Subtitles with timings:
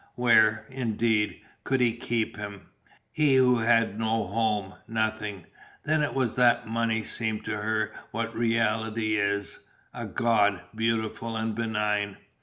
[0.15, 2.69] Where, indeed, could he keep him?
[3.11, 5.45] He who had no home nothing.
[5.85, 9.59] Then it was that Money seemed to her what it really is,
[9.93, 12.17] a god, beautiful and benign.